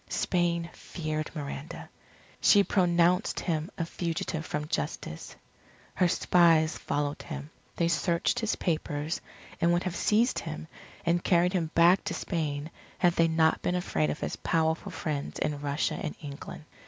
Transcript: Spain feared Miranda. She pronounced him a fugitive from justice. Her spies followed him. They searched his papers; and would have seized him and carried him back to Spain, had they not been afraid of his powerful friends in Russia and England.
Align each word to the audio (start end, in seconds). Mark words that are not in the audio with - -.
Spain 0.09 0.67
feared 0.73 1.29
Miranda. 1.35 1.87
She 2.41 2.63
pronounced 2.63 3.41
him 3.41 3.69
a 3.77 3.85
fugitive 3.85 4.43
from 4.47 4.67
justice. 4.67 5.35
Her 5.93 6.07
spies 6.07 6.75
followed 6.75 7.21
him. 7.21 7.51
They 7.75 7.87
searched 7.87 8.39
his 8.39 8.55
papers; 8.55 9.21
and 9.61 9.71
would 9.71 9.83
have 9.83 9.95
seized 9.95 10.39
him 10.39 10.67
and 11.05 11.23
carried 11.23 11.53
him 11.53 11.69
back 11.75 12.03
to 12.05 12.15
Spain, 12.15 12.71
had 12.97 13.13
they 13.13 13.27
not 13.27 13.61
been 13.61 13.75
afraid 13.75 14.09
of 14.09 14.21
his 14.21 14.37
powerful 14.37 14.91
friends 14.91 15.37
in 15.37 15.61
Russia 15.61 15.99
and 16.01 16.15
England. 16.19 16.65